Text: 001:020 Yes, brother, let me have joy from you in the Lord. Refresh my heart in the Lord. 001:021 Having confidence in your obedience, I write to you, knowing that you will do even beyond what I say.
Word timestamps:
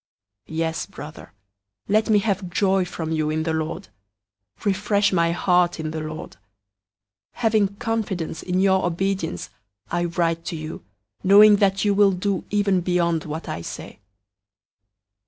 001:020 0.49 0.57
Yes, 0.57 0.85
brother, 0.87 1.31
let 1.87 2.09
me 2.09 2.17
have 2.17 2.49
joy 2.49 2.83
from 2.83 3.11
you 3.11 3.29
in 3.29 3.43
the 3.43 3.53
Lord. 3.53 3.89
Refresh 4.65 5.13
my 5.13 5.31
heart 5.31 5.79
in 5.79 5.91
the 5.91 5.99
Lord. 5.99 6.31
001:021 6.31 6.39
Having 7.33 7.67
confidence 7.75 8.41
in 8.41 8.59
your 8.59 8.83
obedience, 8.83 9.51
I 9.91 10.05
write 10.05 10.43
to 10.45 10.55
you, 10.55 10.83
knowing 11.23 11.57
that 11.57 11.85
you 11.85 11.93
will 11.93 12.13
do 12.13 12.45
even 12.49 12.81
beyond 12.81 13.25
what 13.25 13.47
I 13.47 13.61
say. 13.61 13.99